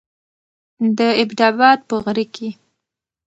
[0.97, 2.49] د ايبټ اباد په غره کې